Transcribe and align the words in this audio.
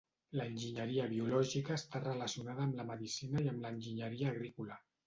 L'Enginyeria 0.37 1.05
biològica 1.11 1.75
està 1.81 2.03
relacionada 2.07 2.67
amb 2.67 2.81
la 2.81 2.89
medicina 2.91 3.47
i 3.47 3.55
amb 3.55 3.65
l'enginyeria 3.69 4.35
agrícola. 4.37 4.85